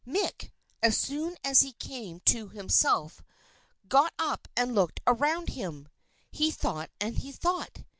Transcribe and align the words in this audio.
Mick, 0.03 0.49
as 0.81 0.97
soon 0.97 1.37
as 1.43 1.59
he 1.61 1.73
came 1.73 2.21
to 2.21 2.49
himself, 2.49 3.21
got 3.87 4.11
up 4.17 4.47
and 4.57 4.73
looked 4.73 4.99
around 5.05 5.49
him. 5.49 5.87
He 6.31 6.49
thought 6.49 6.89
and 6.99 7.19
he 7.19 7.31
thought. 7.31 7.83